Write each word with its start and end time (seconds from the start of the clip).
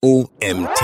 OMT. 0.00 0.80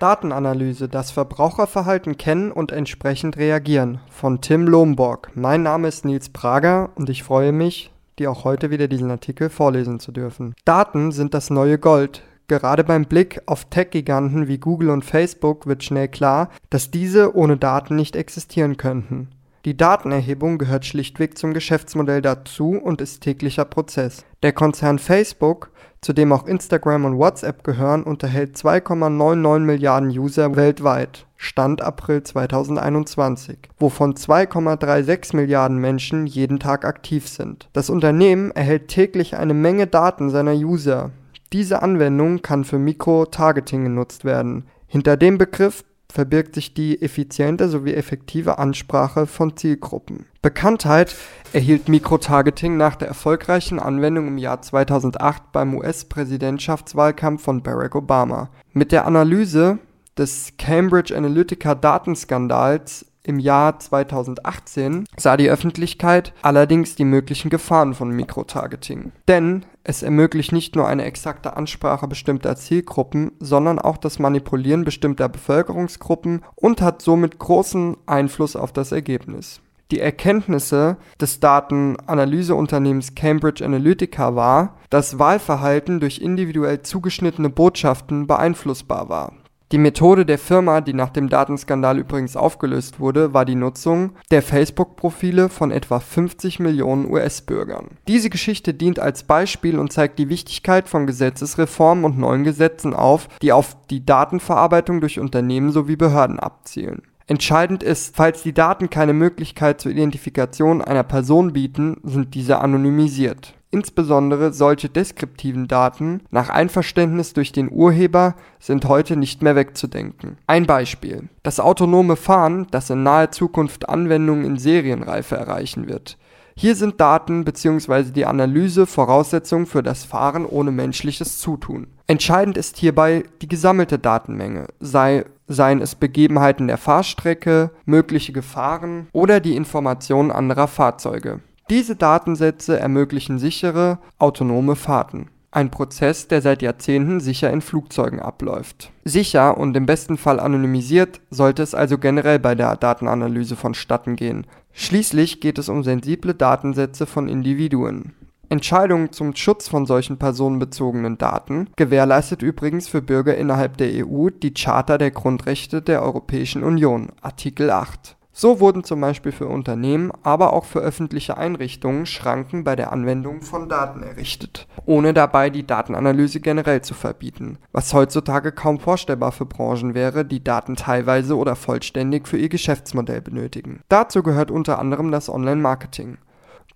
Datenanalyse, 0.00 0.88
das 0.88 1.12
Verbraucherverhalten 1.12 2.18
kennen 2.18 2.50
und 2.50 2.72
entsprechend 2.72 3.36
reagieren 3.36 4.00
von 4.10 4.40
Tim 4.40 4.66
Lomborg. 4.66 5.30
Mein 5.36 5.62
Name 5.62 5.86
ist 5.86 6.04
Nils 6.04 6.30
Prager 6.30 6.90
und 6.96 7.08
ich 7.08 7.22
freue 7.22 7.52
mich, 7.52 7.92
dir 8.18 8.32
auch 8.32 8.42
heute 8.42 8.70
wieder 8.70 8.88
diesen 8.88 9.12
Artikel 9.12 9.50
vorlesen 9.50 10.00
zu 10.00 10.10
dürfen. 10.10 10.56
Daten 10.64 11.12
sind 11.12 11.32
das 11.32 11.48
neue 11.48 11.78
Gold. 11.78 12.24
Gerade 12.48 12.82
beim 12.82 13.04
Blick 13.04 13.40
auf 13.46 13.66
Tech-Giganten 13.66 14.48
wie 14.48 14.58
Google 14.58 14.90
und 14.90 15.04
Facebook 15.04 15.68
wird 15.68 15.84
schnell 15.84 16.08
klar, 16.08 16.50
dass 16.70 16.90
diese 16.90 17.36
ohne 17.36 17.56
Daten 17.56 17.94
nicht 17.94 18.16
existieren 18.16 18.78
könnten. 18.78 19.28
Die 19.66 19.76
Datenerhebung 19.76 20.58
gehört 20.58 20.86
schlichtweg 20.86 21.36
zum 21.36 21.52
Geschäftsmodell 21.52 22.22
dazu 22.22 22.80
und 22.80 23.00
ist 23.00 23.20
täglicher 23.20 23.64
Prozess. 23.64 24.24
Der 24.44 24.52
Konzern 24.52 25.00
Facebook, 25.00 25.72
zu 26.00 26.12
dem 26.12 26.32
auch 26.32 26.46
Instagram 26.46 27.04
und 27.04 27.18
WhatsApp 27.18 27.64
gehören, 27.64 28.04
unterhält 28.04 28.56
2,99 28.56 29.58
Milliarden 29.58 30.10
User 30.10 30.54
weltweit, 30.54 31.26
Stand 31.36 31.82
April 31.82 32.22
2021, 32.22 33.58
wovon 33.76 34.14
2,36 34.14 35.34
Milliarden 35.34 35.78
Menschen 35.78 36.28
jeden 36.28 36.60
Tag 36.60 36.84
aktiv 36.84 37.26
sind. 37.26 37.68
Das 37.72 37.90
Unternehmen 37.90 38.52
erhält 38.52 38.86
täglich 38.86 39.36
eine 39.36 39.54
Menge 39.54 39.88
Daten 39.88 40.30
seiner 40.30 40.54
User. 40.54 41.10
Diese 41.52 41.82
Anwendung 41.82 42.40
kann 42.40 42.62
für 42.62 42.78
Mikro-Targeting 42.78 43.82
genutzt 43.82 44.24
werden. 44.24 44.66
Hinter 44.86 45.16
dem 45.16 45.38
Begriff 45.38 45.82
verbirgt 46.10 46.54
sich 46.54 46.74
die 46.74 47.00
effiziente 47.02 47.68
sowie 47.68 47.94
effektive 47.94 48.58
Ansprache 48.58 49.26
von 49.26 49.56
Zielgruppen. 49.56 50.26
Bekanntheit 50.42 51.14
erhielt 51.52 51.88
Mikrotargeting 51.88 52.76
nach 52.76 52.96
der 52.96 53.08
erfolgreichen 53.08 53.78
Anwendung 53.78 54.28
im 54.28 54.38
Jahr 54.38 54.62
2008 54.62 55.52
beim 55.52 55.74
US-Präsidentschaftswahlkampf 55.74 57.42
von 57.42 57.62
Barack 57.62 57.94
Obama. 57.94 58.50
Mit 58.72 58.92
der 58.92 59.06
Analyse 59.06 59.78
des 60.16 60.52
Cambridge 60.58 61.16
Analytica 61.16 61.74
Datenskandals 61.74 63.06
im 63.26 63.40
Jahr 63.40 63.78
2018 63.78 65.04
sah 65.16 65.36
die 65.36 65.50
Öffentlichkeit 65.50 66.32
allerdings 66.42 66.94
die 66.94 67.04
möglichen 67.04 67.50
Gefahren 67.50 67.94
von 67.94 68.10
Mikrotargeting. 68.10 69.12
Denn 69.26 69.66
es 69.88 70.02
ermöglicht 70.02 70.50
nicht 70.50 70.74
nur 70.74 70.88
eine 70.88 71.04
exakte 71.04 71.56
Ansprache 71.56 72.08
bestimmter 72.08 72.56
Zielgruppen, 72.56 73.30
sondern 73.38 73.78
auch 73.78 73.96
das 73.96 74.18
Manipulieren 74.18 74.82
bestimmter 74.82 75.28
Bevölkerungsgruppen 75.28 76.42
und 76.56 76.82
hat 76.82 77.02
somit 77.02 77.38
großen 77.38 77.96
Einfluss 78.04 78.56
auf 78.56 78.72
das 78.72 78.90
Ergebnis. 78.90 79.60
Die 79.92 80.00
Erkenntnisse 80.00 80.96
des 81.20 81.38
Datenanalyseunternehmens 81.38 83.14
Cambridge 83.14 83.64
Analytica 83.64 84.34
war, 84.34 84.74
dass 84.90 85.20
Wahlverhalten 85.20 86.00
durch 86.00 86.18
individuell 86.18 86.82
zugeschnittene 86.82 87.48
Botschaften 87.48 88.26
beeinflussbar 88.26 89.08
war. 89.08 89.34
Die 89.72 89.78
Methode 89.78 90.24
der 90.24 90.38
Firma, 90.38 90.80
die 90.80 90.94
nach 90.94 91.10
dem 91.10 91.28
Datenskandal 91.28 91.98
übrigens 91.98 92.36
aufgelöst 92.36 93.00
wurde, 93.00 93.34
war 93.34 93.44
die 93.44 93.56
Nutzung 93.56 94.12
der 94.30 94.40
Facebook-Profile 94.40 95.48
von 95.48 95.72
etwa 95.72 95.98
50 95.98 96.60
Millionen 96.60 97.10
US-Bürgern. 97.10 97.98
Diese 98.06 98.30
Geschichte 98.30 98.74
dient 98.74 99.00
als 99.00 99.24
Beispiel 99.24 99.80
und 99.80 99.92
zeigt 99.92 100.20
die 100.20 100.28
Wichtigkeit 100.28 100.88
von 100.88 101.08
Gesetzesreformen 101.08 102.04
und 102.04 102.16
neuen 102.16 102.44
Gesetzen 102.44 102.94
auf, 102.94 103.28
die 103.42 103.50
auf 103.50 103.76
die 103.90 104.06
Datenverarbeitung 104.06 105.00
durch 105.00 105.18
Unternehmen 105.18 105.72
sowie 105.72 105.96
Behörden 105.96 106.38
abzielen. 106.38 107.02
Entscheidend 107.28 107.82
ist, 107.82 108.14
falls 108.14 108.42
die 108.44 108.54
Daten 108.54 108.88
keine 108.88 109.12
Möglichkeit 109.12 109.80
zur 109.80 109.90
Identifikation 109.90 110.80
einer 110.80 111.02
Person 111.02 111.52
bieten, 111.52 111.96
sind 112.04 112.34
diese 112.34 112.60
anonymisiert. 112.60 113.54
Insbesondere 113.72 114.52
solche 114.52 114.88
deskriptiven 114.88 115.66
Daten 115.66 116.22
nach 116.30 116.50
Einverständnis 116.50 117.32
durch 117.32 117.50
den 117.50 117.70
Urheber 117.70 118.36
sind 118.60 118.84
heute 118.86 119.16
nicht 119.16 119.42
mehr 119.42 119.56
wegzudenken. 119.56 120.38
Ein 120.46 120.66
Beispiel: 120.66 121.28
Das 121.42 121.58
autonome 121.58 122.14
Fahren, 122.14 122.68
das 122.70 122.90
in 122.90 123.02
naher 123.02 123.32
Zukunft 123.32 123.88
Anwendungen 123.88 124.44
in 124.44 124.56
Serienreife 124.56 125.36
erreichen 125.36 125.88
wird. 125.88 126.16
Hier 126.56 126.74
sind 126.74 127.00
Daten 127.00 127.44
bzw. 127.44 128.12
die 128.12 128.24
Analyse 128.24 128.86
Voraussetzung 128.86 129.66
für 129.66 129.82
das 129.82 130.04
Fahren 130.04 130.46
ohne 130.46 130.70
menschliches 130.70 131.38
Zutun. 131.38 131.88
Entscheidend 132.06 132.56
ist 132.56 132.78
hierbei 132.78 133.24
die 133.42 133.48
gesammelte 133.48 133.98
Datenmenge, 133.98 134.68
sei 134.80 135.26
seien 135.48 135.80
es 135.80 135.94
Begebenheiten 135.94 136.66
der 136.66 136.78
Fahrstrecke, 136.78 137.70
mögliche 137.84 138.32
Gefahren 138.32 139.08
oder 139.12 139.40
die 139.40 139.56
Informationen 139.56 140.30
anderer 140.30 140.68
Fahrzeuge. 140.68 141.40
Diese 141.70 141.96
Datensätze 141.96 142.78
ermöglichen 142.78 143.38
sichere, 143.38 143.98
autonome 144.18 144.76
Fahrten. 144.76 145.30
Ein 145.50 145.70
Prozess, 145.70 146.28
der 146.28 146.42
seit 146.42 146.60
Jahrzehnten 146.60 147.18
sicher 147.18 147.50
in 147.50 147.62
Flugzeugen 147.62 148.20
abläuft. 148.20 148.92
Sicher 149.04 149.56
und 149.56 149.76
im 149.76 149.86
besten 149.86 150.18
Fall 150.18 150.38
anonymisiert 150.38 151.20
sollte 151.30 151.62
es 151.62 151.74
also 151.74 151.98
generell 151.98 152.38
bei 152.38 152.54
der 152.54 152.76
Datenanalyse 152.76 153.56
vonstatten 153.56 154.16
gehen. 154.16 154.46
Schließlich 154.72 155.40
geht 155.40 155.58
es 155.58 155.70
um 155.70 155.82
sensible 155.82 156.34
Datensätze 156.34 157.06
von 157.06 157.28
Individuen. 157.28 158.12
Entscheidungen 158.48 159.12
zum 159.12 159.34
Schutz 159.34 159.68
von 159.68 159.86
solchen 159.86 160.18
personenbezogenen 160.18 161.18
Daten 161.18 161.68
gewährleistet 161.76 162.42
übrigens 162.42 162.88
für 162.88 163.02
Bürger 163.02 163.36
innerhalb 163.36 163.76
der 163.76 164.06
EU 164.06 164.30
die 164.30 164.54
Charta 164.54 164.98
der 164.98 165.10
Grundrechte 165.10 165.82
der 165.82 166.02
Europäischen 166.02 166.62
Union, 166.62 167.12
Artikel 167.22 167.70
8. 167.70 168.16
So 168.38 168.60
wurden 168.60 168.84
zum 168.84 169.00
Beispiel 169.00 169.32
für 169.32 169.46
Unternehmen, 169.46 170.12
aber 170.22 170.52
auch 170.52 170.66
für 170.66 170.80
öffentliche 170.80 171.38
Einrichtungen 171.38 172.04
Schranken 172.04 172.64
bei 172.64 172.76
der 172.76 172.92
Anwendung 172.92 173.40
von 173.40 173.66
Daten 173.70 174.02
errichtet, 174.02 174.68
ohne 174.84 175.14
dabei 175.14 175.48
die 175.48 175.66
Datenanalyse 175.66 176.40
generell 176.40 176.82
zu 176.82 176.92
verbieten, 176.92 177.56
was 177.72 177.94
heutzutage 177.94 178.52
kaum 178.52 178.78
vorstellbar 178.78 179.32
für 179.32 179.46
Branchen 179.46 179.94
wäre, 179.94 180.26
die 180.26 180.44
Daten 180.44 180.76
teilweise 180.76 181.34
oder 181.34 181.56
vollständig 181.56 182.28
für 182.28 182.36
ihr 182.36 182.50
Geschäftsmodell 182.50 183.22
benötigen. 183.22 183.80
Dazu 183.88 184.22
gehört 184.22 184.50
unter 184.50 184.78
anderem 184.80 185.10
das 185.10 185.30
Online-Marketing. 185.30 186.18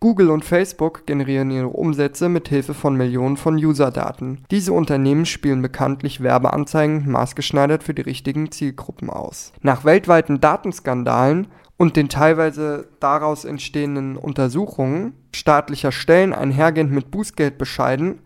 Google 0.02 0.30
und 0.30 0.46
Facebook 0.46 1.06
generieren 1.06 1.50
ihre 1.50 1.68
Umsätze 1.68 2.30
mit 2.30 2.48
Hilfe 2.48 2.72
von 2.72 2.96
Millionen 2.96 3.36
von 3.36 3.56
User-Daten. 3.56 4.42
Diese 4.50 4.72
Unternehmen 4.72 5.26
spielen 5.26 5.60
bekanntlich 5.60 6.22
Werbeanzeigen 6.22 7.10
maßgeschneidert 7.10 7.82
für 7.82 7.92
die 7.92 8.00
richtigen 8.00 8.50
Zielgruppen 8.50 9.10
aus. 9.10 9.52
Nach 9.60 9.84
weltweiten 9.84 10.40
Datenskandalen 10.40 11.48
und 11.76 11.96
den 11.96 12.08
teilweise 12.08 12.88
daraus 12.98 13.44
entstehenden 13.44 14.16
Untersuchungen 14.16 15.12
staatlicher 15.34 15.92
Stellen 15.92 16.32
einhergehend 16.32 16.92
mit 16.92 17.10
Bußgeldbescheiden 17.10 18.20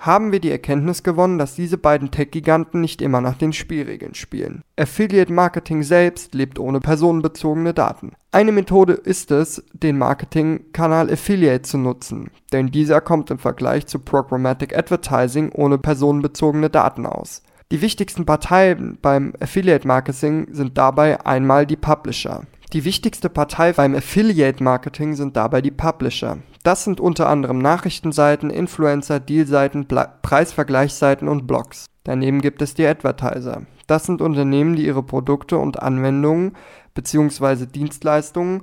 haben 0.00 0.32
wir 0.32 0.40
die 0.40 0.50
Erkenntnis 0.50 1.02
gewonnen, 1.02 1.38
dass 1.38 1.54
diese 1.54 1.78
beiden 1.78 2.10
Tech-Giganten 2.10 2.80
nicht 2.80 3.02
immer 3.02 3.20
nach 3.20 3.36
den 3.36 3.52
Spielregeln 3.52 4.14
spielen. 4.14 4.62
Affiliate 4.76 5.32
Marketing 5.32 5.82
selbst 5.82 6.34
lebt 6.34 6.58
ohne 6.58 6.80
personenbezogene 6.80 7.74
Daten. 7.74 8.12
Eine 8.32 8.52
Methode 8.52 8.94
ist 8.94 9.30
es, 9.30 9.62
den 9.72 9.98
Marketingkanal 9.98 11.12
Affiliate 11.12 11.62
zu 11.62 11.78
nutzen, 11.78 12.30
denn 12.52 12.70
dieser 12.70 13.00
kommt 13.00 13.30
im 13.30 13.38
Vergleich 13.38 13.86
zu 13.86 13.98
Programmatic 13.98 14.76
Advertising 14.76 15.52
ohne 15.52 15.78
personenbezogene 15.78 16.70
Daten 16.70 17.04
aus. 17.04 17.42
Die 17.70 17.82
wichtigsten 17.82 18.26
Parteien 18.26 18.98
beim 19.00 19.34
Affiliate 19.38 19.86
Marketing 19.86 20.48
sind 20.50 20.76
dabei 20.76 21.24
einmal 21.24 21.66
die 21.66 21.76
Publisher. 21.76 22.42
Die 22.72 22.84
wichtigste 22.84 23.28
Partei 23.28 23.72
beim 23.72 23.96
Affiliate 23.96 24.62
Marketing 24.62 25.14
sind 25.14 25.36
dabei 25.36 25.60
die 25.60 25.72
Publisher. 25.72 26.38
Das 26.62 26.84
sind 26.84 27.00
unter 27.00 27.28
anderem 27.28 27.58
Nachrichtenseiten, 27.58 28.48
Influencer, 28.48 29.18
Dealseiten, 29.18 29.88
Preisvergleichsseiten 30.22 31.26
und 31.26 31.48
Blogs. 31.48 31.86
Daneben 32.04 32.40
gibt 32.40 32.62
es 32.62 32.74
die 32.74 32.86
Advertiser. 32.86 33.62
Das 33.88 34.04
sind 34.04 34.22
Unternehmen, 34.22 34.76
die 34.76 34.86
ihre 34.86 35.02
Produkte 35.02 35.58
und 35.58 35.82
Anwendungen 35.82 36.56
bzw. 36.94 37.66
Dienstleistungen 37.66 38.62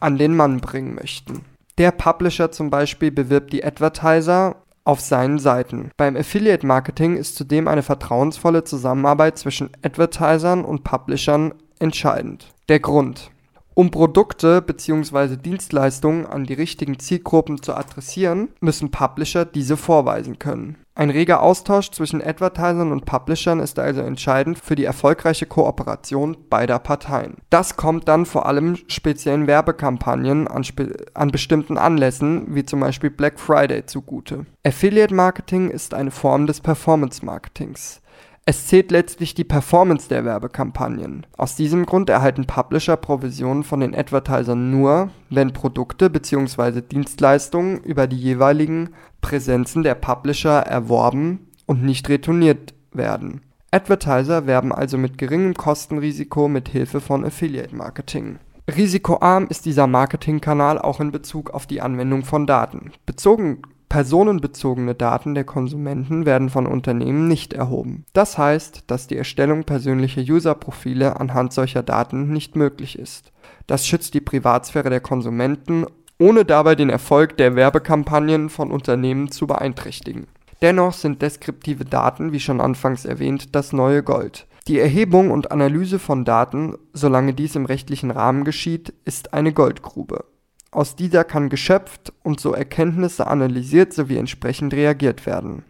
an 0.00 0.16
den 0.16 0.34
Mann 0.34 0.60
bringen 0.60 0.94
möchten. 0.94 1.44
Der 1.76 1.90
Publisher 1.90 2.52
zum 2.52 2.70
Beispiel 2.70 3.10
bewirbt 3.10 3.52
die 3.52 3.64
Advertiser 3.64 4.56
auf 4.84 5.00
seinen 5.00 5.38
Seiten. 5.38 5.90
Beim 5.98 6.16
Affiliate 6.16 6.66
Marketing 6.66 7.16
ist 7.16 7.36
zudem 7.36 7.68
eine 7.68 7.82
vertrauensvolle 7.82 8.64
Zusammenarbeit 8.64 9.36
zwischen 9.36 9.70
Advertisern 9.82 10.64
und 10.64 10.84
Publishern 10.84 11.52
entscheidend. 11.78 12.46
Der 12.68 12.80
Grund. 12.80 13.31
Um 13.74 13.90
Produkte 13.90 14.60
bzw. 14.60 15.36
Dienstleistungen 15.36 16.26
an 16.26 16.44
die 16.44 16.52
richtigen 16.52 16.98
Zielgruppen 16.98 17.62
zu 17.62 17.74
adressieren, 17.74 18.50
müssen 18.60 18.90
Publisher 18.90 19.46
diese 19.46 19.78
vorweisen 19.78 20.38
können. 20.38 20.76
Ein 20.94 21.08
reger 21.08 21.42
Austausch 21.42 21.90
zwischen 21.90 22.22
Advertisern 22.22 22.92
und 22.92 23.06
Publishern 23.06 23.60
ist 23.60 23.78
also 23.78 24.02
entscheidend 24.02 24.58
für 24.58 24.74
die 24.74 24.84
erfolgreiche 24.84 25.46
Kooperation 25.46 26.36
beider 26.50 26.78
Parteien. 26.78 27.36
Das 27.48 27.78
kommt 27.78 28.08
dann 28.08 28.26
vor 28.26 28.44
allem 28.44 28.76
speziellen 28.88 29.46
Werbekampagnen 29.46 30.48
an, 30.48 30.64
spe 30.64 30.92
an 31.14 31.30
bestimmten 31.30 31.78
Anlässen, 31.78 32.54
wie 32.54 32.66
zum 32.66 32.80
Beispiel 32.80 33.08
Black 33.08 33.40
Friday, 33.40 33.86
zugute. 33.86 34.44
Affiliate 34.66 35.14
Marketing 35.14 35.70
ist 35.70 35.94
eine 35.94 36.10
Form 36.10 36.46
des 36.46 36.60
Performance 36.60 37.24
Marketings. 37.24 38.02
Es 38.44 38.66
zählt 38.66 38.90
letztlich 38.90 39.34
die 39.34 39.44
Performance 39.44 40.08
der 40.08 40.24
Werbekampagnen. 40.24 41.26
Aus 41.36 41.54
diesem 41.54 41.86
Grund 41.86 42.10
erhalten 42.10 42.44
Publisher 42.44 42.96
Provisionen 42.96 43.62
von 43.62 43.78
den 43.78 43.94
Advertisern 43.94 44.72
nur, 44.72 45.10
wenn 45.30 45.52
Produkte 45.52 46.10
bzw. 46.10 46.80
Dienstleistungen 46.80 47.78
über 47.84 48.08
die 48.08 48.16
jeweiligen 48.16 48.90
Präsenzen 49.20 49.84
der 49.84 49.94
Publisher 49.94 50.58
erworben 50.58 51.50
und 51.66 51.84
nicht 51.84 52.08
retourniert 52.08 52.74
werden. 52.92 53.42
Advertiser 53.70 54.46
werben 54.48 54.72
also 54.72 54.98
mit 54.98 55.18
geringem 55.18 55.54
Kostenrisiko 55.54 56.48
mit 56.48 56.68
Hilfe 56.68 57.00
von 57.00 57.24
Affiliate 57.24 57.76
Marketing. 57.76 58.40
Risikoarm 58.68 59.46
ist 59.48 59.66
dieser 59.66 59.86
Marketingkanal 59.86 60.78
auch 60.78 61.00
in 61.00 61.12
Bezug 61.12 61.50
auf 61.50 61.66
die 61.66 61.80
Anwendung 61.80 62.24
von 62.24 62.46
Daten. 62.46 62.92
Bezogen 63.06 63.62
Personenbezogene 63.92 64.94
Daten 64.94 65.34
der 65.34 65.44
Konsumenten 65.44 66.24
werden 66.24 66.48
von 66.48 66.66
Unternehmen 66.66 67.28
nicht 67.28 67.52
erhoben. 67.52 68.06
Das 68.14 68.38
heißt, 68.38 68.84
dass 68.86 69.06
die 69.06 69.18
Erstellung 69.18 69.64
persönlicher 69.64 70.22
User-Profile 70.22 71.20
anhand 71.20 71.52
solcher 71.52 71.82
Daten 71.82 72.32
nicht 72.32 72.56
möglich 72.56 72.98
ist. 72.98 73.32
Das 73.66 73.86
schützt 73.86 74.14
die 74.14 74.22
Privatsphäre 74.22 74.88
der 74.88 75.00
Konsumenten, 75.00 75.84
ohne 76.18 76.46
dabei 76.46 76.74
den 76.74 76.88
Erfolg 76.88 77.36
der 77.36 77.54
Werbekampagnen 77.54 78.48
von 78.48 78.70
Unternehmen 78.70 79.30
zu 79.30 79.46
beeinträchtigen. 79.46 80.26
Dennoch 80.62 80.94
sind 80.94 81.20
deskriptive 81.20 81.84
Daten, 81.84 82.32
wie 82.32 82.40
schon 82.40 82.62
anfangs 82.62 83.04
erwähnt, 83.04 83.54
das 83.54 83.74
neue 83.74 84.02
Gold. 84.02 84.46
Die 84.68 84.78
Erhebung 84.78 85.30
und 85.30 85.52
Analyse 85.52 85.98
von 85.98 86.24
Daten, 86.24 86.76
solange 86.94 87.34
dies 87.34 87.56
im 87.56 87.66
rechtlichen 87.66 88.10
Rahmen 88.10 88.44
geschieht, 88.44 88.94
ist 89.04 89.34
eine 89.34 89.52
Goldgrube. 89.52 90.24
Aus 90.72 90.96
dieser 90.96 91.22
kann 91.22 91.50
geschöpft 91.50 92.14
und 92.22 92.40
so 92.40 92.54
Erkenntnisse 92.54 93.26
analysiert 93.26 93.92
sowie 93.92 94.16
entsprechend 94.16 94.72
reagiert 94.72 95.26
werden. 95.26 95.64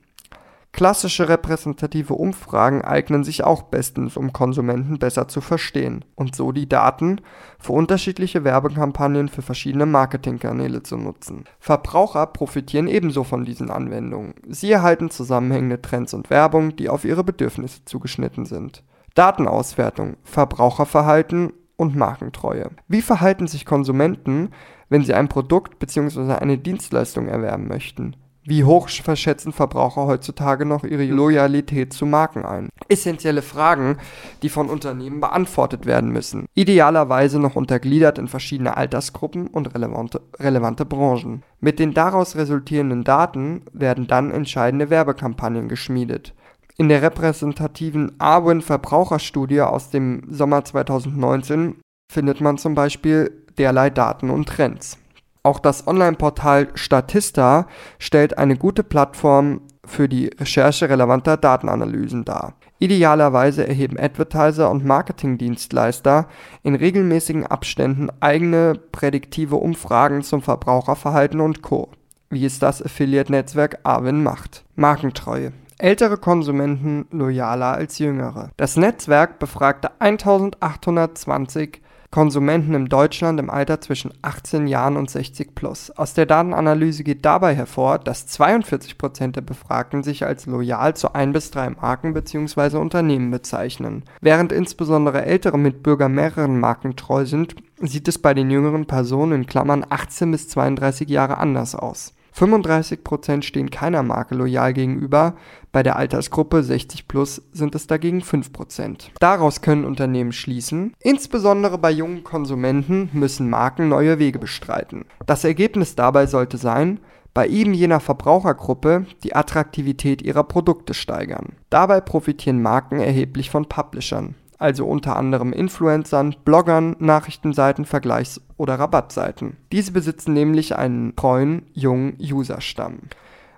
Klassische 0.70 1.28
repräsentative 1.28 2.14
Umfragen 2.14 2.82
eignen 2.82 3.25
sich 3.25 3.44
auch 3.44 3.64
bestens, 3.64 4.16
um 4.16 4.32
Konsumenten 4.32 4.99
besser 4.99 5.28
zu 5.28 5.43
verstehen 5.43 6.02
und 6.14 6.34
so 6.34 6.50
die 6.50 6.69
Daten 6.69 7.20
für 7.58 7.72
unterschiedliche 7.72 8.43
Werbekampagnen 8.44 9.28
für 9.28 9.43
verschiedene 9.43 9.84
Marketingkanäle 9.84 10.82
zu 10.82 10.96
nutzen. 10.96 11.44
Verbraucher 11.58 12.26
profitieren 12.26 12.87
ebenso 12.87 13.22
von 13.22 13.44
diesen 13.44 13.70
Anwendungen. 13.70 14.34
Sie 14.49 14.70
erhalten 14.70 15.10
zusammenhängende 15.10 15.82
Trends 15.82 16.14
und 16.14 16.31
Werbung, 16.31 16.75
die 16.76 16.88
auf 16.88 17.04
ihre 17.04 17.25
Bedürfnisse 17.25 17.84
zugeschnitten 17.84 18.46
sind. 18.46 18.82
Datenauswertung, 19.14 20.16
Verbraucherverhalten 20.22 21.52
und 21.76 21.96
Markentreue. 21.96 22.70
Wie 22.88 23.02
verhalten 23.02 23.46
sich 23.46 23.66
Konsumenten, 23.66 24.50
wenn 24.92 25.04
sie 25.04 25.14
ein 25.14 25.28
Produkt 25.28 25.78
bzw. 25.78 26.34
eine 26.34 26.58
Dienstleistung 26.58 27.26
erwerben 27.26 27.66
möchten. 27.66 28.14
Wie 28.44 28.64
hoch 28.64 28.88
verschätzen 28.88 29.52
Verbraucher 29.52 30.06
heutzutage 30.06 30.66
noch 30.66 30.84
ihre 30.84 31.04
Loyalität 31.04 31.92
zu 31.92 32.06
Marken 32.06 32.44
ein? 32.44 32.68
Essentielle 32.88 33.40
Fragen, 33.40 33.98
die 34.42 34.48
von 34.48 34.68
Unternehmen 34.68 35.20
beantwortet 35.20 35.86
werden 35.86 36.10
müssen. 36.10 36.46
Idealerweise 36.54 37.38
noch 37.38 37.54
untergliedert 37.54 38.18
in 38.18 38.28
verschiedene 38.28 38.76
Altersgruppen 38.76 39.46
und 39.46 39.74
relevante, 39.74 40.20
relevante 40.38 40.84
Branchen. 40.84 41.42
Mit 41.60 41.78
den 41.78 41.94
daraus 41.94 42.36
resultierenden 42.36 43.04
Daten 43.04 43.62
werden 43.72 44.08
dann 44.08 44.30
entscheidende 44.30 44.90
Werbekampagnen 44.90 45.68
geschmiedet. 45.68 46.34
In 46.76 46.88
der 46.88 47.00
repräsentativen 47.00 48.12
Arwin 48.18 48.60
Verbraucherstudie 48.60 49.60
aus 49.62 49.90
dem 49.90 50.24
Sommer 50.28 50.64
2019 50.64 51.76
findet 52.12 52.40
man 52.40 52.58
zum 52.58 52.74
Beispiel 52.74 53.41
derlei 53.62 53.91
Daten 53.91 54.29
und 54.29 54.49
Trends. 54.49 54.99
Auch 55.44 55.61
das 55.61 55.87
Online-Portal 55.87 56.69
Statista 56.75 57.67
stellt 57.99 58.38
eine 58.38 58.56
gute 58.56 58.82
Plattform 58.82 59.61
für 59.85 60.09
die 60.09 60.26
Recherche 60.26 60.88
relevanter 60.88 61.37
Datenanalysen 61.37 62.25
dar. 62.25 62.55
Idealerweise 62.79 63.67
erheben 63.67 63.99
Advertiser 63.99 64.70
und 64.70 64.85
Marketingdienstleister 64.85 66.26
in 66.62 66.75
regelmäßigen 66.75 67.47
Abständen 67.47 68.09
eigene 68.20 68.75
prädiktive 68.75 69.56
Umfragen 69.56 70.23
zum 70.23 70.43
Verbraucherverhalten 70.43 71.41
und 71.41 71.62
Co., 71.62 71.88
wie 72.31 72.44
es 72.44 72.59
das 72.59 72.82
Affiliate-Netzwerk 72.82 73.79
Arvin 73.85 74.23
macht. 74.25 74.64
Markentreue. 74.75 75.53
Ältere 75.79 76.17
Konsumenten 76.17 77.06
loyaler 77.11 77.73
als 77.73 77.99
jüngere. 77.99 78.50
Das 78.56 78.76
Netzwerk 78.76 79.41
befragte 79.41 79.91
1820 80.00 81.81
Konsumenten 82.12 82.75
in 82.75 82.87
Deutschland 82.87 83.41
im 83.41 83.49
Alter 83.49 83.81
zwischen 83.81 84.12
18 84.20 84.67
Jahren 84.67 84.99
und 84.99 85.09
60 85.09 85.55
plus. 85.55 85.91
Aus 85.91 86.12
der 86.12 86.26
Datenanalyse 86.26 87.05
geht 87.05 87.25
dabei 87.25 87.55
hervor, 87.55 87.99
dass 87.99 88.26
42 88.26 88.99
Prozent 88.99 89.37
der 89.37 89.41
Befragten 89.41 90.03
sich 90.03 90.26
als 90.26 90.44
loyal 90.44 90.94
zu 90.94 91.14
ein 91.14 91.32
bis 91.32 91.50
drei 91.50 91.70
Marken 91.70 92.12
bzw. 92.12 92.76
Unternehmen 92.76 93.31
bezeichnen. 93.31 94.05
Während 94.20 94.53
insbesondere 94.53 95.25
ältere 95.25 95.59
Mitbürger 95.59 96.11
mehreren 96.11 96.61
Marken 96.61 96.97
treu 96.97 97.25
sind, 97.25 97.56
sieht 97.81 98.06
es 98.06 98.19
bei 98.19 98.35
den 98.35 98.50
jüngeren 98.50 98.85
Personen 98.85 99.32
in 99.32 99.47
Klammern 99.47 99.87
18 99.88 100.31
bis 100.31 100.50
32 100.50 101.09
Jahre 101.09 101.38
anders 101.38 101.75
aus. 101.75 102.12
35% 102.37 103.43
stehen 103.43 103.70
keiner 103.70 104.03
Marke 104.03 104.35
loyal 104.35 104.73
gegenüber, 104.73 105.35
bei 105.72 105.82
der 105.82 105.96
Altersgruppe 105.96 106.62
60 106.62 107.08
plus 107.08 107.42
sind 107.52 107.74
es 107.74 107.86
dagegen 107.86 108.20
5%. 108.20 109.08
Daraus 109.19 109.62
können 109.62 109.84
Unternehmen 109.84 110.32
schließen, 110.32 110.94
insbesondere 111.00 111.78
bei 111.78 111.90
jungen 111.90 112.24
Konsumenten 112.24 113.10
müssen 113.12 113.48
Marken 113.50 113.88
neue 113.88 114.19
Wege 114.19 114.38
bestreiten. 114.38 115.06
Das 115.26 115.44
Ergebnis 115.44 115.94
dabei 115.94 116.26
sollte 116.26 116.58
sein, 116.58 117.00
bei 117.34 117.48
eben 117.48 117.72
jener 117.72 118.00
Verbrauchergruppe 118.00 119.06
die 119.22 119.34
Attraktivität 119.34 120.20
ihrer 120.20 120.44
Produkte 120.44 120.92
steigern. 120.92 121.54
Dabei 121.70 122.02
profitieren 122.02 122.60
Marken 122.60 123.00
erheblich 123.00 123.50
von 123.50 123.66
Publishern 123.66 124.34
also 124.62 124.86
unter 124.86 125.16
anderem 125.16 125.52
Influencern, 125.52 126.36
Bloggern, 126.44 126.94
Nachrichtenseiten, 127.00 127.84
Vergleichs- 127.84 128.40
oder 128.56 128.78
Rabattseiten. 128.78 129.56
Diese 129.72 129.90
besitzen 129.90 130.32
nämlich 130.32 130.76
einen 130.76 131.16
treuen, 131.16 131.66
jungen 131.75 132.16
Userstamm. 132.20 133.00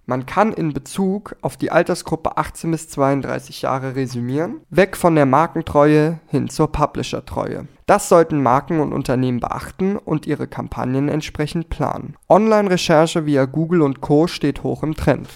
Man 0.06 0.26
kann 0.26 0.52
in 0.52 0.74
Bezug 0.74 1.36
auf 1.40 1.56
die 1.56 1.70
Altersgruppe 1.70 2.36
18 2.36 2.70
bis 2.70 2.88
32 2.90 3.62
Jahre 3.62 3.96
resümieren, 3.96 4.60
weg 4.68 4.96
von 4.96 5.14
der 5.14 5.24
Markentreue 5.24 6.20
hin 6.26 6.50
zur 6.50 6.70
Publishertreue. 6.70 7.66
Das 7.86 8.08
sollten 8.08 8.42
Marken 8.42 8.80
und 8.80 8.92
Unternehmen 8.92 9.40
beachten 9.40 9.96
und 9.96 10.26
ihre 10.26 10.46
Kampagnen 10.46 11.08
entsprechend 11.08 11.70
planen. 11.70 12.16
Online-Recherche 12.28 13.24
via 13.24 13.46
Google 13.46 13.82
und 13.82 14.02
Co 14.02 14.26
steht 14.26 14.62
hoch 14.62 14.82
im 14.82 14.94
Trend. 14.94 15.28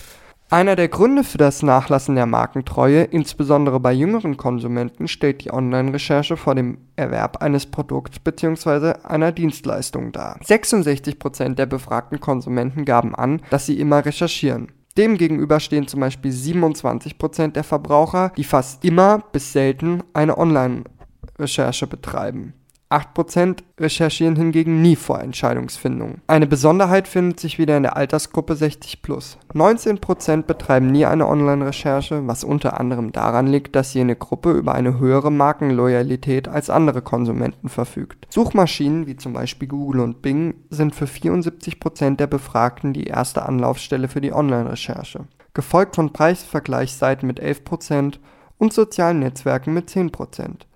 Einer 0.50 0.76
der 0.76 0.88
Gründe 0.88 1.24
für 1.24 1.36
das 1.36 1.62
Nachlassen 1.62 2.14
der 2.14 2.24
Markentreue, 2.24 3.02
insbesondere 3.02 3.80
bei 3.80 3.92
jüngeren 3.92 4.38
Konsumenten, 4.38 5.06
stellt 5.06 5.44
die 5.44 5.52
Online-Recherche 5.52 6.38
vor 6.38 6.54
dem 6.54 6.78
Erwerb 6.96 7.42
eines 7.42 7.66
Produkts 7.66 8.18
bzw. 8.18 8.94
einer 9.04 9.30
Dienstleistung 9.30 10.10
dar. 10.10 10.40
66% 10.42 11.54
der 11.54 11.66
befragten 11.66 12.18
Konsumenten 12.18 12.86
gaben 12.86 13.14
an, 13.14 13.42
dass 13.50 13.66
sie 13.66 13.78
immer 13.78 14.06
recherchieren. 14.06 14.72
Demgegenüber 14.96 15.60
stehen 15.60 15.86
zum 15.86 16.00
Beispiel 16.00 16.32
27% 16.32 17.52
der 17.52 17.62
Verbraucher, 17.62 18.32
die 18.38 18.44
fast 18.44 18.82
immer 18.86 19.19
bis 19.32 19.52
selten 19.52 20.02
eine 20.14 20.38
Online-Recherche 20.38 21.86
betreiben. 21.86 22.55
8% 22.90 23.58
recherchieren 23.78 24.36
hingegen 24.36 24.80
nie 24.80 24.96
vor 24.96 25.20
Entscheidungsfindung. 25.20 26.22
Eine 26.26 26.46
Besonderheit 26.46 27.06
findet 27.06 27.38
sich 27.38 27.58
wieder 27.58 27.76
in 27.76 27.82
der 27.82 27.96
Altersgruppe 27.96 28.56
60 28.56 29.02
plus. 29.02 29.38
19% 29.52 30.42
betreiben 30.42 30.90
nie 30.90 31.04
eine 31.04 31.28
Online-Recherche, 31.28 32.26
was 32.26 32.44
unter 32.44 32.80
anderem 32.80 33.12
daran 33.12 33.46
liegt, 33.46 33.76
dass 33.76 33.92
jene 33.92 34.16
Gruppe 34.16 34.52
über 34.52 34.74
eine 34.74 34.98
höhere 34.98 35.30
Markenloyalität 35.30 36.48
als 36.48 36.70
andere 36.70 37.02
Konsumenten 37.02 37.68
verfügt. 37.68 38.26
Suchmaschinen 38.30 39.06
wie 39.06 39.16
zum 39.16 39.34
Beispiel 39.34 39.68
Google 39.68 40.00
und 40.00 40.22
Bing 40.22 40.54
sind 40.70 40.94
für 40.94 41.04
74% 41.04 42.16
der 42.16 42.26
Befragten 42.26 42.94
die 42.94 43.04
erste 43.04 43.44
Anlaufstelle 43.44 44.08
für 44.08 44.22
die 44.22 44.32
Online-Recherche, 44.32 45.26
gefolgt 45.52 45.96
von 45.96 46.14
Preisvergleichsseiten 46.14 47.26
mit 47.26 47.38
11% 47.42 48.14
und 48.56 48.72
sozialen 48.72 49.18
Netzwerken 49.18 49.74
mit 49.74 49.90
10%. 49.90 50.68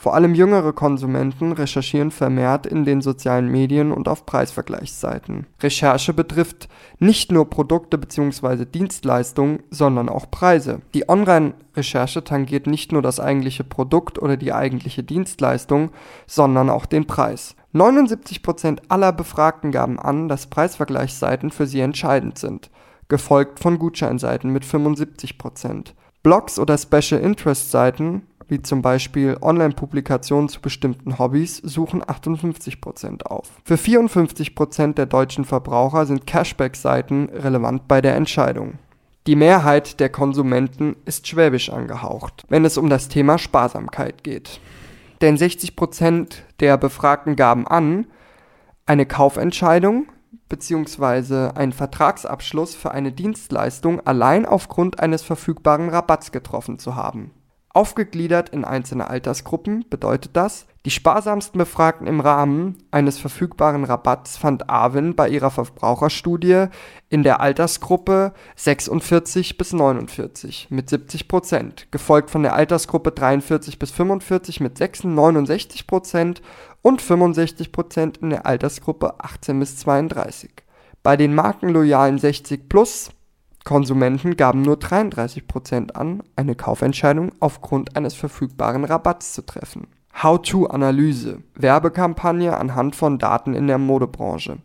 Vor 0.00 0.14
allem 0.14 0.34
jüngere 0.34 0.72
Konsumenten 0.72 1.52
recherchieren 1.52 2.10
vermehrt 2.10 2.64
in 2.64 2.86
den 2.86 3.02
sozialen 3.02 3.48
Medien 3.48 3.92
und 3.92 4.08
auf 4.08 4.24
Preisvergleichsseiten. 4.24 5.44
Recherche 5.62 6.14
betrifft 6.14 6.70
nicht 6.98 7.30
nur 7.30 7.50
Produkte 7.50 7.98
bzw. 7.98 8.64
Dienstleistungen, 8.64 9.58
sondern 9.68 10.08
auch 10.08 10.30
Preise. 10.30 10.80
Die 10.94 11.10
Online-Recherche 11.10 12.24
tangiert 12.24 12.66
nicht 12.66 12.92
nur 12.92 13.02
das 13.02 13.20
eigentliche 13.20 13.62
Produkt 13.62 14.18
oder 14.18 14.38
die 14.38 14.54
eigentliche 14.54 15.02
Dienstleistung, 15.02 15.90
sondern 16.26 16.70
auch 16.70 16.86
den 16.86 17.06
Preis. 17.06 17.54
79% 17.74 18.78
aller 18.88 19.12
Befragten 19.12 19.70
gaben 19.70 19.98
an, 19.98 20.30
dass 20.30 20.46
Preisvergleichsseiten 20.46 21.50
für 21.50 21.66
sie 21.66 21.80
entscheidend 21.80 22.38
sind, 22.38 22.70
gefolgt 23.08 23.60
von 23.60 23.78
Gutscheinseiten 23.78 24.50
mit 24.50 24.64
75%. 24.64 25.88
Blogs 26.22 26.58
oder 26.58 26.78
Special 26.78 27.20
Interest 27.20 27.70
Seiten 27.70 28.22
wie 28.50 28.62
zum 28.62 28.82
Beispiel 28.82 29.36
Online-Publikationen 29.40 30.48
zu 30.48 30.60
bestimmten 30.60 31.18
Hobbys, 31.18 31.58
suchen 31.58 32.02
58% 32.02 33.22
auf. 33.24 33.48
Für 33.64 33.76
54% 33.76 34.94
der 34.94 35.06
deutschen 35.06 35.44
Verbraucher 35.44 36.06
sind 36.06 36.26
Cashback-Seiten 36.26 37.30
relevant 37.30 37.88
bei 37.88 38.00
der 38.00 38.16
Entscheidung. 38.16 38.74
Die 39.26 39.36
Mehrheit 39.36 40.00
der 40.00 40.08
Konsumenten 40.08 40.96
ist 41.04 41.28
schwäbisch 41.28 41.70
angehaucht, 41.70 42.44
wenn 42.48 42.64
es 42.64 42.78
um 42.78 42.88
das 42.88 43.08
Thema 43.08 43.38
Sparsamkeit 43.38 44.24
geht. 44.24 44.60
Denn 45.20 45.36
60% 45.36 46.36
der 46.60 46.76
Befragten 46.78 47.36
gaben 47.36 47.66
an, 47.66 48.06
eine 48.86 49.06
Kaufentscheidung 49.06 50.06
bzw. 50.48 51.50
einen 51.54 51.72
Vertragsabschluss 51.72 52.74
für 52.74 52.90
eine 52.90 53.12
Dienstleistung 53.12 54.00
allein 54.00 54.46
aufgrund 54.46 55.00
eines 55.00 55.22
verfügbaren 55.22 55.90
Rabatts 55.90 56.32
getroffen 56.32 56.78
zu 56.78 56.96
haben. 56.96 57.30
Aufgegliedert 57.72 58.48
in 58.48 58.64
einzelne 58.64 59.08
Altersgruppen 59.08 59.84
bedeutet 59.88 60.32
das, 60.34 60.66
die 60.86 60.90
sparsamsten 60.90 61.58
Befragten 61.58 62.08
im 62.08 62.20
Rahmen 62.20 62.78
eines 62.90 63.18
verfügbaren 63.18 63.84
Rabatts 63.84 64.38
fand 64.38 64.68
Arvin 64.68 65.14
bei 65.14 65.28
ihrer 65.28 65.50
Verbraucherstudie 65.50 66.66
in 67.10 67.22
der 67.22 67.40
Altersgruppe 67.40 68.32
46 68.56 69.56
bis 69.56 69.72
49 69.72 70.68
mit 70.70 70.88
70 70.88 71.28
Prozent, 71.28 71.86
gefolgt 71.92 72.30
von 72.30 72.42
der 72.42 72.54
Altersgruppe 72.54 73.12
43 73.12 73.78
bis 73.78 73.92
45 73.92 74.60
mit 74.60 74.80
69 74.80 75.86
Prozent 75.86 76.42
und 76.82 77.02
65 77.02 77.70
Prozent 77.70 78.16
in 78.16 78.30
der 78.30 78.46
Altersgruppe 78.46 79.20
18 79.20 79.60
bis 79.60 79.76
32. 79.76 80.50
Bei 81.02 81.16
den 81.16 81.34
markenloyalen 81.34 82.18
60 82.18 82.68
plus 82.68 83.10
Konsumenten 83.64 84.36
gaben 84.36 84.62
nur 84.62 84.76
33 84.76 85.46
Prozent 85.46 85.96
an, 85.96 86.22
eine 86.36 86.54
Kaufentscheidung 86.54 87.32
aufgrund 87.40 87.96
eines 87.96 88.14
verfügbaren 88.14 88.84
Rabatts 88.84 89.32
zu 89.34 89.42
treffen. 89.42 89.86
How-to-Analyse 90.22 91.42
Werbekampagne 91.54 92.56
anhand 92.56 92.96
von 92.96 93.18
Daten 93.18 93.54
in 93.54 93.66
der 93.66 93.78
Modebranche 93.78 94.58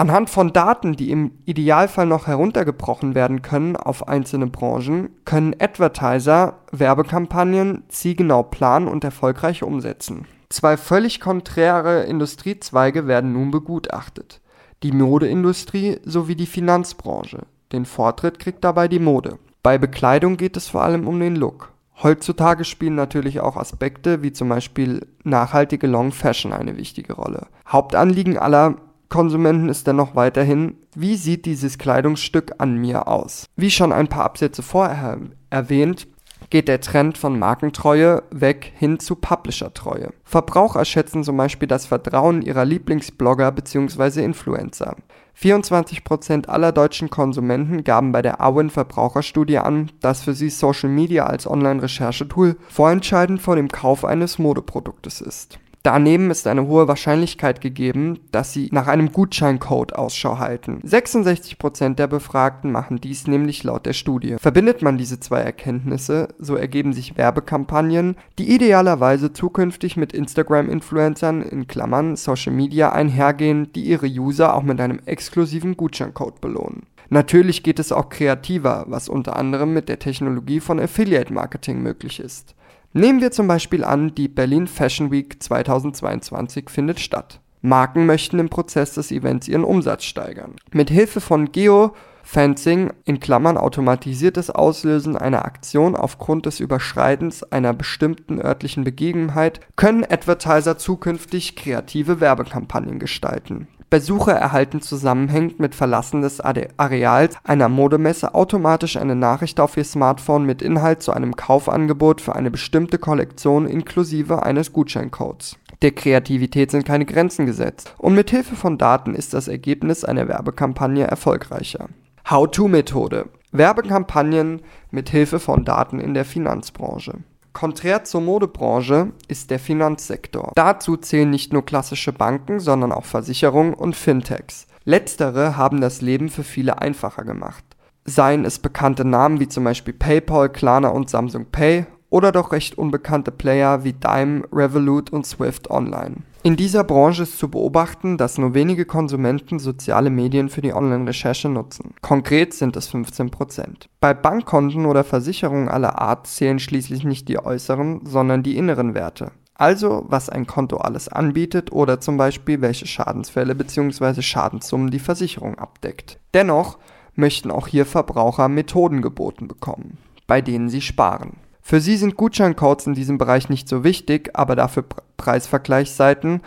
Anhand 0.00 0.30
von 0.30 0.52
Daten, 0.52 0.94
die 0.94 1.10
im 1.10 1.32
Idealfall 1.44 2.06
noch 2.06 2.28
heruntergebrochen 2.28 3.16
werden 3.16 3.42
können 3.42 3.74
auf 3.74 4.06
einzelne 4.06 4.46
Branchen, 4.46 5.10
können 5.24 5.56
Advertiser 5.58 6.60
Werbekampagnen 6.70 7.82
zielgenau 7.88 8.44
planen 8.44 8.86
und 8.86 9.02
erfolgreich 9.02 9.64
umsetzen. 9.64 10.28
Zwei 10.50 10.76
völlig 10.76 11.18
konträre 11.18 12.04
Industriezweige 12.04 13.08
werden 13.08 13.32
nun 13.32 13.50
begutachtet: 13.50 14.40
die 14.84 14.92
Modeindustrie 14.92 15.98
sowie 16.04 16.36
die 16.36 16.46
Finanzbranche 16.46 17.40
den 17.72 17.84
Vortritt 17.84 18.38
kriegt 18.38 18.64
dabei 18.64 18.88
die 18.88 18.98
Mode. 18.98 19.38
Bei 19.62 19.78
Bekleidung 19.78 20.36
geht 20.36 20.56
es 20.56 20.68
vor 20.68 20.82
allem 20.82 21.06
um 21.06 21.20
den 21.20 21.36
Look. 21.36 21.72
Heutzutage 22.02 22.64
spielen 22.64 22.94
natürlich 22.94 23.40
auch 23.40 23.56
Aspekte 23.56 24.22
wie 24.22 24.32
zum 24.32 24.48
Beispiel 24.48 25.06
nachhaltige 25.24 25.88
Long 25.88 26.12
Fashion 26.12 26.52
eine 26.52 26.76
wichtige 26.76 27.14
Rolle. 27.14 27.48
Hauptanliegen 27.66 28.38
aller 28.38 28.76
Konsumenten 29.08 29.68
ist 29.68 29.86
dennoch 29.86 30.14
weiterhin, 30.14 30.76
wie 30.94 31.16
sieht 31.16 31.46
dieses 31.46 31.78
Kleidungsstück 31.78 32.54
an 32.58 32.76
mir 32.76 33.08
aus? 33.08 33.46
Wie 33.56 33.70
schon 33.70 33.92
ein 33.92 34.08
paar 34.08 34.24
Absätze 34.24 34.62
vorher 34.62 35.18
erwähnt, 35.50 36.06
geht 36.50 36.68
der 36.68 36.80
Trend 36.80 37.18
von 37.18 37.38
Markentreue 37.38 38.22
weg 38.30 38.72
hin 38.76 39.00
zu 39.00 39.16
Publisher-Treue. 39.16 40.12
Verbraucher 40.24 40.84
schätzen 40.84 41.24
zum 41.24 41.36
Beispiel 41.36 41.68
das 41.68 41.86
Vertrauen 41.86 42.42
ihrer 42.42 42.64
Lieblingsblogger 42.64 43.50
bzw. 43.50 44.22
Influencer. 44.22 44.96
24% 45.40 46.46
aller 46.48 46.72
deutschen 46.72 47.10
Konsumenten 47.10 47.84
gaben 47.84 48.10
bei 48.10 48.22
der 48.22 48.40
Awin 48.40 48.70
Verbraucherstudie 48.70 49.58
an, 49.58 49.92
dass 50.00 50.22
für 50.22 50.34
sie 50.34 50.50
Social 50.50 50.88
Media 50.88 51.26
als 51.26 51.46
Online-Recherchetool 51.46 52.56
vorentscheidend 52.68 53.40
vor 53.40 53.54
dem 53.54 53.68
Kauf 53.68 54.04
eines 54.04 54.38
Modeproduktes 54.38 55.20
ist 55.20 55.60
Daneben 55.88 56.30
ist 56.30 56.46
eine 56.46 56.66
hohe 56.66 56.86
Wahrscheinlichkeit 56.86 57.62
gegeben, 57.62 58.18
dass 58.30 58.52
sie 58.52 58.68
nach 58.72 58.88
einem 58.88 59.10
Gutscheincode 59.10 59.94
Ausschau 59.96 60.36
halten. 60.36 60.82
66% 60.84 61.94
der 61.94 62.06
Befragten 62.06 62.70
machen 62.70 63.00
dies 63.00 63.26
nämlich 63.26 63.64
laut 63.64 63.86
der 63.86 63.94
Studie. 63.94 64.36
Verbindet 64.38 64.82
man 64.82 64.98
diese 64.98 65.18
zwei 65.18 65.40
Erkenntnisse, 65.40 66.28
so 66.38 66.56
ergeben 66.56 66.92
sich 66.92 67.16
Werbekampagnen, 67.16 68.16
die 68.38 68.54
idealerweise 68.54 69.32
zukünftig 69.32 69.96
mit 69.96 70.12
Instagram-Influencern 70.12 71.40
in 71.40 71.66
Klammern 71.68 72.16
Social 72.16 72.52
Media 72.52 72.92
einhergehen, 72.92 73.72
die 73.72 73.84
ihre 73.84 74.08
User 74.08 74.54
auch 74.54 74.64
mit 74.64 74.82
einem 74.82 75.00
exklusiven 75.06 75.78
Gutscheincode 75.78 76.42
belohnen. 76.42 76.82
Natürlich 77.10 77.62
geht 77.62 77.78
es 77.78 77.90
auch 77.90 78.10
kreativer, 78.10 78.84
was 78.88 79.08
unter 79.08 79.36
anderem 79.36 79.72
mit 79.72 79.88
der 79.88 79.98
Technologie 79.98 80.60
von 80.60 80.78
Affiliate 80.78 81.32
Marketing 81.32 81.82
möglich 81.82 82.20
ist. 82.20 82.54
Nehmen 82.92 83.20
wir 83.20 83.30
zum 83.30 83.46
Beispiel 83.46 83.84
an, 83.84 84.14
die 84.14 84.28
Berlin 84.28 84.66
Fashion 84.66 85.10
Week 85.10 85.42
2022 85.42 86.68
findet 86.68 87.00
statt. 87.00 87.40
Marken 87.60 88.06
möchten 88.06 88.38
im 88.38 88.50
Prozess 88.50 88.94
des 88.94 89.10
Events 89.10 89.48
ihren 89.48 89.64
Umsatz 89.64 90.04
steigern. 90.04 90.56
Mit 90.72 90.90
Hilfe 90.90 91.20
von 91.20 91.50
Geofencing 91.50 92.92
in 93.04 93.20
Klammern 93.20 93.56
automatisiertes 93.56 94.50
Auslösen 94.50 95.16
einer 95.16 95.44
Aktion 95.44 95.96
aufgrund 95.96 96.46
des 96.46 96.60
Überschreitens 96.60 97.42
einer 97.42 97.72
bestimmten 97.72 98.40
örtlichen 98.40 98.84
Begebenheit 98.84 99.60
können 99.76 100.04
Advertiser 100.08 100.78
zukünftig 100.78 101.56
kreative 101.56 102.20
Werbekampagnen 102.20 102.98
gestalten 102.98 103.66
Besucher 103.90 104.32
erhalten 104.32 104.82
zusammenhängend 104.82 105.60
mit 105.60 105.74
Verlassen 105.74 106.20
des 106.20 106.40
Areals 106.40 107.36
einer 107.42 107.70
Modemesse 107.70 108.34
automatisch 108.34 108.98
eine 108.98 109.16
Nachricht 109.16 109.60
auf 109.60 109.78
ihr 109.78 109.84
Smartphone 109.84 110.44
mit 110.44 110.60
Inhalt 110.60 111.02
zu 111.02 111.12
einem 111.12 111.36
Kaufangebot 111.36 112.20
für 112.20 112.36
eine 112.36 112.50
bestimmte 112.50 112.98
Kollektion 112.98 113.66
inklusive 113.66 114.42
eines 114.42 114.74
Gutscheincodes. 114.74 115.56
Der 115.80 115.92
Kreativität 115.92 116.70
sind 116.70 116.84
keine 116.84 117.06
Grenzen 117.06 117.46
gesetzt 117.46 117.94
und 117.96 118.14
mit 118.14 118.28
Hilfe 118.28 118.56
von 118.56 118.76
Daten 118.76 119.14
ist 119.14 119.32
das 119.32 119.48
Ergebnis 119.48 120.04
einer 120.04 120.28
Werbekampagne 120.28 121.06
erfolgreicher. 121.06 121.88
How-to-Methode 122.28 123.30
Werbekampagnen 123.52 124.60
mit 124.90 125.08
Hilfe 125.08 125.38
von 125.38 125.64
Daten 125.64 125.98
in 125.98 126.12
der 126.12 126.26
Finanzbranche 126.26 127.14
Konträr 127.58 128.04
zur 128.04 128.20
Modebranche 128.20 129.10
ist 129.26 129.50
der 129.50 129.58
Finanzsektor. 129.58 130.52
Dazu 130.54 130.96
zählen 130.96 131.28
nicht 131.28 131.52
nur 131.52 131.66
klassische 131.66 132.12
Banken, 132.12 132.60
sondern 132.60 132.92
auch 132.92 133.04
Versicherungen 133.04 133.74
und 133.74 133.96
Fintechs. 133.96 134.68
Letztere 134.84 135.56
haben 135.56 135.80
das 135.80 136.00
Leben 136.00 136.28
für 136.28 136.44
viele 136.44 136.80
einfacher 136.80 137.24
gemacht. 137.24 137.64
Seien 138.04 138.44
es 138.44 138.60
bekannte 138.60 139.04
Namen 139.04 139.40
wie 139.40 139.48
zum 139.48 139.64
Beispiel 139.64 139.92
PayPal, 139.92 140.50
Klarna 140.50 140.90
und 140.90 141.10
Samsung 141.10 141.46
Pay 141.50 141.86
oder 142.10 142.30
doch 142.30 142.52
recht 142.52 142.78
unbekannte 142.78 143.32
Player 143.32 143.82
wie 143.82 143.92
Dime, 143.92 144.44
Revolut 144.52 145.10
und 145.10 145.26
Swift 145.26 145.68
Online. 145.68 146.18
In 146.44 146.56
dieser 146.56 146.84
Branche 146.84 147.24
ist 147.24 147.38
zu 147.38 147.50
beobachten, 147.50 148.16
dass 148.16 148.38
nur 148.38 148.54
wenige 148.54 148.84
Konsumenten 148.84 149.58
soziale 149.58 150.08
Medien 150.08 150.48
für 150.48 150.60
die 150.60 150.72
Online-Recherche 150.72 151.48
nutzen. 151.48 151.94
Konkret 152.00 152.54
sind 152.54 152.76
es 152.76 152.92
15%. 152.92 153.86
Bei 154.00 154.14
Bankkonten 154.14 154.86
oder 154.86 155.02
Versicherungen 155.02 155.68
aller 155.68 156.00
Art 156.00 156.28
zählen 156.28 156.60
schließlich 156.60 157.04
nicht 157.04 157.28
die 157.28 157.44
äußeren, 157.44 158.06
sondern 158.06 158.44
die 158.44 158.56
inneren 158.56 158.94
Werte. 158.94 159.32
Also, 159.54 160.04
was 160.06 160.30
ein 160.30 160.46
Konto 160.46 160.76
alles 160.76 161.08
anbietet 161.08 161.72
oder 161.72 162.00
zum 162.00 162.16
Beispiel 162.16 162.60
welche 162.60 162.86
Schadensfälle 162.86 163.56
bzw. 163.56 164.22
Schadenssummen 164.22 164.90
die 164.90 165.00
Versicherung 165.00 165.58
abdeckt. 165.58 166.20
Dennoch 166.32 166.78
möchten 167.16 167.50
auch 167.50 167.66
hier 167.66 167.84
Verbraucher 167.84 168.48
Methoden 168.48 169.02
geboten 169.02 169.48
bekommen, 169.48 169.98
bei 170.28 170.40
denen 170.40 170.68
sie 170.68 170.80
sparen. 170.80 171.38
Für 171.60 171.80
sie 171.80 171.96
sind 171.96 172.16
Gutscheincodes 172.16 172.86
in 172.86 172.94
diesem 172.94 173.18
Bereich 173.18 173.48
nicht 173.48 173.68
so 173.68 173.82
wichtig, 173.82 174.30
aber 174.34 174.54
dafür 174.54 174.84
Preisvergleichsseiten 175.18 176.40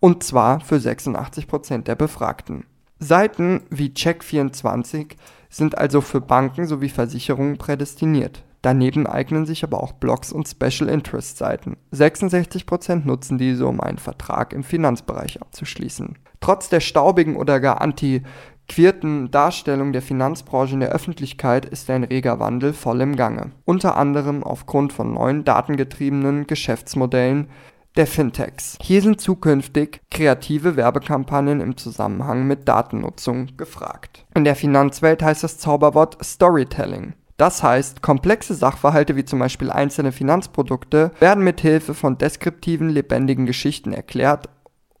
und 0.00 0.22
zwar 0.22 0.60
für 0.60 0.76
86% 0.76 1.84
der 1.84 1.94
Befragten. 1.94 2.66
Seiten 2.98 3.62
wie 3.70 3.88
Check24 3.88 5.12
sind 5.48 5.78
also 5.78 6.02
für 6.02 6.20
Banken 6.20 6.66
sowie 6.66 6.90
Versicherungen 6.90 7.56
prädestiniert. 7.56 8.42
Daneben 8.62 9.06
eignen 9.06 9.46
sich 9.46 9.62
aber 9.64 9.82
auch 9.82 9.92
Blogs 9.92 10.32
und 10.32 10.48
Special 10.48 10.88
Interest 10.88 11.38
Seiten. 11.38 11.76
66% 11.92 13.06
nutzen 13.06 13.38
diese, 13.38 13.66
um 13.66 13.80
einen 13.80 13.98
Vertrag 13.98 14.52
im 14.52 14.64
Finanzbereich 14.64 15.40
abzuschließen. 15.40 16.18
Trotz 16.40 16.68
der 16.68 16.80
staubigen 16.80 17.36
oder 17.36 17.60
gar 17.60 17.80
anti 17.80 18.22
queerten 18.68 19.30
Darstellung 19.30 19.92
der 19.92 20.02
Finanzbranche 20.02 20.74
in 20.74 20.80
der 20.80 20.90
Öffentlichkeit 20.90 21.64
ist 21.66 21.88
ein 21.90 22.02
reger 22.02 22.40
Wandel 22.40 22.72
voll 22.72 23.00
im 23.00 23.14
Gange, 23.14 23.52
unter 23.64 23.96
anderem 23.96 24.42
aufgrund 24.42 24.92
von 24.92 25.14
neuen 25.14 25.44
datengetriebenen 25.44 26.46
Geschäftsmodellen 26.48 27.48
der 27.96 28.06
Fintechs. 28.06 28.76
Hier 28.80 29.02
sind 29.02 29.20
zukünftig 29.20 30.00
kreative 30.10 30.76
Werbekampagnen 30.76 31.60
im 31.60 31.76
Zusammenhang 31.76 32.46
mit 32.46 32.68
Datennutzung 32.68 33.56
gefragt. 33.56 34.24
In 34.34 34.44
der 34.44 34.56
Finanzwelt 34.56 35.22
heißt 35.22 35.42
das 35.42 35.58
Zauberwort 35.58 36.18
Storytelling. 36.22 37.14
Das 37.36 37.62
heißt, 37.62 38.00
komplexe 38.00 38.54
Sachverhalte 38.54 39.16
wie 39.16 39.24
zum 39.24 39.38
Beispiel 39.38 39.70
einzelne 39.70 40.12
Finanzprodukte 40.12 41.10
werden 41.20 41.44
mit 41.44 41.60
Hilfe 41.60 41.92
von 41.92 42.16
deskriptiven, 42.16 42.88
lebendigen 42.88 43.44
Geschichten 43.44 43.92
erklärt 43.92 44.48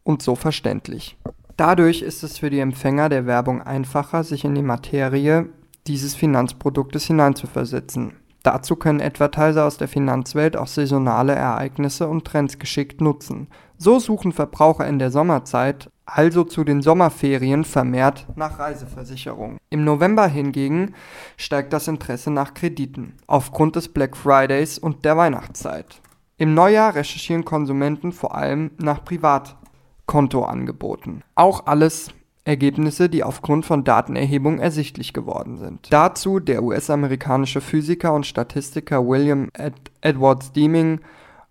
und 0.02 0.22
so 0.22 0.34
verständlich. 0.34 1.16
Dadurch 1.56 2.02
ist 2.02 2.22
es 2.22 2.38
für 2.38 2.50
die 2.50 2.60
Empfänger 2.60 3.08
der 3.08 3.24
Werbung 3.26 3.62
einfacher, 3.62 4.22
sich 4.24 4.44
in 4.44 4.54
die 4.54 4.62
Materie 4.62 5.48
dieses 5.86 6.14
Finanzproduktes 6.14 7.06
hineinzuversetzen. 7.06 8.12
Dazu 8.46 8.76
können 8.76 9.00
Advertiser 9.00 9.64
aus 9.64 9.76
der 9.76 9.88
Finanzwelt 9.88 10.56
auch 10.56 10.68
saisonale 10.68 11.34
Ereignisse 11.34 12.06
und 12.06 12.24
Trends 12.24 12.60
geschickt 12.60 13.00
nutzen. 13.00 13.48
So 13.76 13.98
suchen 13.98 14.30
Verbraucher 14.30 14.86
in 14.86 15.00
der 15.00 15.10
Sommerzeit, 15.10 15.90
also 16.04 16.44
zu 16.44 16.62
den 16.62 16.80
Sommerferien, 16.80 17.64
vermehrt 17.64 18.28
nach 18.36 18.60
Reiseversicherungen. 18.60 19.58
Im 19.68 19.82
November 19.82 20.28
hingegen 20.28 20.94
steigt 21.36 21.72
das 21.72 21.88
Interesse 21.88 22.30
nach 22.30 22.54
Krediten, 22.54 23.14
aufgrund 23.26 23.74
des 23.74 23.88
Black 23.88 24.16
Fridays 24.16 24.78
und 24.78 25.04
der 25.04 25.16
Weihnachtszeit. 25.16 26.00
Im 26.36 26.54
Neujahr 26.54 26.94
recherchieren 26.94 27.44
Konsumenten 27.44 28.12
vor 28.12 28.36
allem 28.36 28.70
nach 28.78 29.04
Privat 29.04 29.56
Kontoangeboten. 30.06 31.24
Auch 31.34 31.66
alles 31.66 32.10
Ergebnisse, 32.46 33.08
die 33.08 33.24
aufgrund 33.24 33.66
von 33.66 33.84
Datenerhebung 33.84 34.58
ersichtlich 34.58 35.12
geworden 35.12 35.58
sind. 35.58 35.88
Dazu 35.90 36.38
der 36.38 36.62
US-amerikanische 36.62 37.60
Physiker 37.60 38.14
und 38.14 38.26
Statistiker 38.26 39.06
William 39.06 39.48
Ed 39.52 39.74
Edwards 40.00 40.52
Deming 40.52 41.00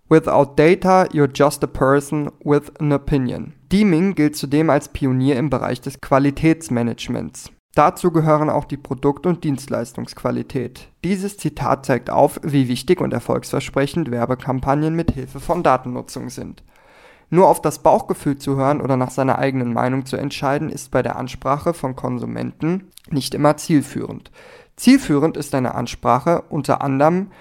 Without 0.08 0.54
data, 0.56 1.06
you're 1.06 1.32
just 1.34 1.64
a 1.64 1.68
person 1.68 2.32
with 2.44 2.72
an 2.80 2.94
opinion. 2.94 3.54
Deming 3.72 4.14
gilt 4.14 4.36
zudem 4.36 4.70
als 4.70 4.88
Pionier 4.90 5.36
im 5.36 5.50
Bereich 5.50 5.82
des 5.82 6.00
Qualitätsmanagements. 6.00 7.52
Dazu 7.74 8.12
gehören 8.12 8.50
auch 8.50 8.66
die 8.66 8.78
Produkt- 8.78 9.26
und 9.26 9.44
Dienstleistungsqualität. 9.44 10.90
Dieses 11.04 11.38
Zitat 11.38 11.86
zeigt 11.86 12.10
auf, 12.10 12.40
wie 12.44 12.70
wichtig 12.70 13.02
und 13.02 13.14
erfolgsversprechend 13.14 14.12
Werbekampagnen 14.12 14.96
mit 14.96 15.12
Hilfe 15.12 15.40
von 15.40 15.64
Datennutzung 15.64 16.30
sind. 16.30 16.64
Nur 17.36 17.50
auf 17.50 17.62
das 17.62 17.80
Bauchgefühl 17.80 18.38
zu 18.38 18.56
hören 18.56 18.80
oder 18.80 18.96
nach 18.96 19.12
seiner 19.12 19.38
eigenen 19.40 19.74
Meinung 19.74 20.06
zu 20.06 20.16
entscheiden, 20.16 20.70
ist 20.70 20.90
bei 20.92 21.04
der 21.04 21.18
Ansprache 21.18 21.74
von 21.74 21.94
Konsumenten 21.94 22.92
nicht 23.10 23.36
immer 23.36 23.58
zielführend. 23.58 24.32
Zielführend 24.78 25.36
ist 25.36 25.54
eine 25.54 25.76
Ansprache 25.76 26.44
unter 26.48 26.82
anderem 26.82 27.32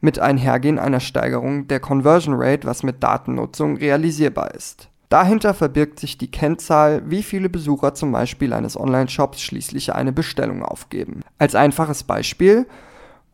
mit 0.00 0.20
Einhergehen 0.20 0.78
einer 0.78 1.00
Steigerung 1.00 1.66
der 1.66 1.80
Conversion 1.80 2.36
Rate, 2.38 2.64
was 2.64 2.84
mit 2.84 3.02
Datennutzung 3.02 3.76
realisierbar 3.76 4.54
ist. 4.54 4.88
Dahinter 5.08 5.52
verbirgt 5.52 5.98
sich 5.98 6.16
die 6.16 6.30
Kennzahl, 6.30 7.02
wie 7.10 7.24
viele 7.24 7.48
Besucher 7.48 7.94
zum 7.94 8.12
Beispiel 8.12 8.52
eines 8.52 8.78
Online-Shops 8.78 9.42
schließlich 9.42 9.92
eine 9.92 10.12
Bestellung 10.12 10.62
aufgeben. 10.62 11.22
Als 11.38 11.56
einfaches 11.56 12.04
Beispiel, 12.04 12.68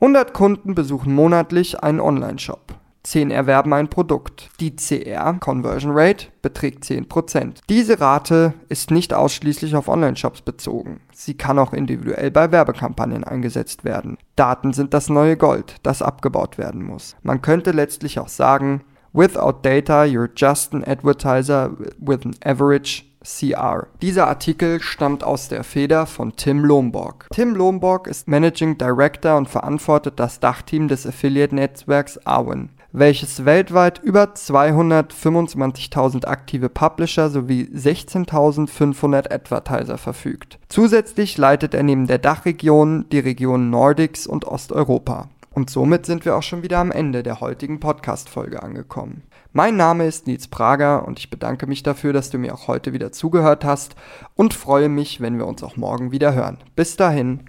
100 0.01 0.33
Kunden 0.33 0.75
besuchen 0.75 1.15
monatlich 1.15 1.83
einen 1.83 2.01
Online-Shop. 2.01 2.75
10 3.07 3.31
erwerben 3.31 3.73
ein 3.73 3.89
Produkt. 3.89 4.51
Die 4.59 4.75
CR 4.75 5.35
Conversion 5.39 5.93
Rate 5.95 6.27
beträgt 6.43 6.83
10%. 6.83 7.61
Diese 7.69 8.01
Rate 8.01 8.55
ist 8.69 8.91
nicht 8.91 9.15
ausschließlich 9.15 9.77
auf 9.77 9.87
Online-Shops 9.87 10.43
bezogen. 10.43 11.01
Sie 11.13 11.35
kann 11.35 11.61
auch 11.61 11.73
individuell 11.73 12.33
bei 12.33 12.51
Werbekampagnen 12.51 13.23
eingesetzt 13.23 13.85
werden. 13.85 14.19
Daten 14.35 14.73
sind 14.73 14.93
das 14.93 15.09
neue 15.09 15.37
Gold, 15.37 15.77
das 15.85 16.03
abgebaut 16.03 16.59
werden 16.59 16.83
muss. 16.83 17.15
Man 17.23 17.43
könnte 17.43 17.71
letztlich 17.71 18.19
auch 18.19 18.29
sagen, 18.29 18.83
Without 19.13 19.61
data, 19.63 20.03
you're 20.03 20.29
just 20.37 20.75
an 20.75 20.85
advertiser 20.85 21.71
with 21.99 22.27
an 22.27 22.35
average 22.45 23.05
CR. 23.27 23.89
Dieser 24.03 24.29
Artikel 24.29 24.81
stammt 24.81 25.25
aus 25.25 25.49
der 25.49 25.65
Feder 25.65 26.07
von 26.07 26.37
Tim 26.37 26.65
Lomborg. 26.65 27.27
Tim 27.33 27.55
Lomborg 27.55 28.07
ist 28.07 28.29
Managing 28.29 28.79
Director 28.79 29.37
und 29.37 29.49
verantwortet 29.49 30.21
das 30.21 30.39
Dachteam 30.39 30.87
des 30.87 31.07
Affiliate-Netzwerks 31.07 32.25
Arwen, 32.27 32.71
welches 32.93 33.45
weltweit 33.45 34.01
über 34.03 34.25
225.000 34.35 36.27
aktive 36.27 36.69
Publisher 36.69 37.31
sowie 37.31 37.69
16.500 37.75 39.33
Advertiser 39.33 39.99
verfügt. 39.99 40.59
Zusätzlich 40.69 41.37
leitet 41.39 41.75
er 41.75 41.83
neben 41.83 42.07
der 42.07 42.19
Dachregion 42.19 43.07
die 43.11 43.19
Regionen 43.19 43.71
Nordics 43.71 44.27
und 44.27 44.45
Osteuropa. 44.45 45.29
Und 45.57 45.71
somit 45.71 46.05
sind 46.05 46.27
wir 46.27 46.37
auch 46.37 46.43
schon 46.43 46.63
wieder 46.63 46.79
am 46.79 46.93
Ende 46.93 47.23
der 47.23 47.41
heutigen 47.41 47.81
Podcast-Folge 47.81 48.63
angekommen. 48.63 49.23
Mein 49.55 49.75
Name 49.79 50.07
ist 50.07 50.27
Nils 50.27 50.49
Prager 50.49 51.09
und 51.09 51.19
ich 51.19 51.31
bedanke 51.31 51.67
mich 51.67 51.83
dafür, 51.83 52.13
dass 52.13 52.29
du 52.29 52.37
mir 52.37 52.53
auch 52.53 52.69
heute 52.69 52.93
wieder 52.93 53.11
zugehört 53.11 53.65
hast 53.65 53.97
und 54.35 54.53
freue 54.53 54.91
mich, 54.91 55.23
wenn 55.23 55.39
wir 55.39 55.47
uns 55.47 55.63
auch 55.63 55.79
morgen 55.79 56.13
wieder 56.13 56.35
hören. 56.35 56.59
Bis 56.75 56.97
dahin. 56.97 57.49